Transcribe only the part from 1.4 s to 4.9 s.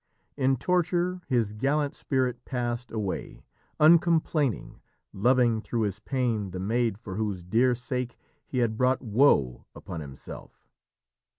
gallant spirit passed away, uncomplaining,